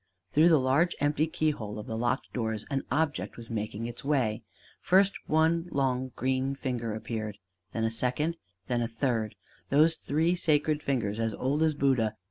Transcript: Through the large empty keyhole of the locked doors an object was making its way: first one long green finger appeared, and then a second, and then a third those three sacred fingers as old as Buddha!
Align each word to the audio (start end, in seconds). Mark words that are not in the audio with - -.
Through 0.31 0.49
the 0.49 0.59
large 0.59 0.95
empty 0.99 1.27
keyhole 1.27 1.77
of 1.77 1.85
the 1.85 1.95
locked 1.95 2.33
doors 2.33 2.65
an 2.71 2.81
object 2.89 3.37
was 3.37 3.51
making 3.51 3.85
its 3.85 4.03
way: 4.03 4.41
first 4.79 5.13
one 5.27 5.67
long 5.71 6.11
green 6.15 6.55
finger 6.55 6.95
appeared, 6.95 7.37
and 7.71 7.83
then 7.83 7.83
a 7.87 7.91
second, 7.91 8.33
and 8.33 8.37
then 8.81 8.81
a 8.81 8.87
third 8.87 9.35
those 9.69 9.97
three 9.97 10.33
sacred 10.33 10.81
fingers 10.81 11.19
as 11.19 11.35
old 11.35 11.61
as 11.61 11.75
Buddha! 11.75 12.15